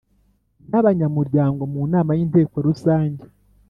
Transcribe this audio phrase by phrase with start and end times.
[0.69, 3.23] n abanyamuryango mu nama y Inteko Rusange